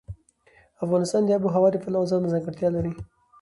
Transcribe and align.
افغانستان 0.83 1.21
د 1.23 1.29
آب 1.37 1.43
وهوا 1.45 1.69
د 1.71 1.77
پلوه 1.83 2.09
ځانته 2.11 2.31
ځانګړتیا 2.33 2.69
لري. 2.75 2.93